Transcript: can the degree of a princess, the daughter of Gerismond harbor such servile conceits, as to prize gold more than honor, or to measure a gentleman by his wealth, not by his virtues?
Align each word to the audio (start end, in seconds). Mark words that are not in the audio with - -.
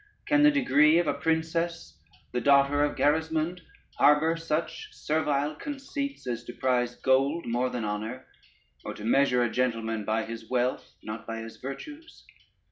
can 0.25 0.41
the 0.41 0.49
degree 0.49 0.97
of 0.97 1.05
a 1.05 1.13
princess, 1.13 1.99
the 2.31 2.41
daughter 2.41 2.83
of 2.83 2.95
Gerismond 2.97 3.61
harbor 3.99 4.35
such 4.35 4.89
servile 4.91 5.53
conceits, 5.53 6.25
as 6.25 6.43
to 6.45 6.53
prize 6.53 6.95
gold 6.95 7.45
more 7.45 7.69
than 7.69 7.85
honor, 7.85 8.25
or 8.83 8.95
to 8.95 9.05
measure 9.05 9.43
a 9.43 9.51
gentleman 9.51 10.03
by 10.03 10.23
his 10.25 10.49
wealth, 10.49 10.95
not 11.03 11.27
by 11.27 11.37
his 11.41 11.57
virtues? 11.57 12.25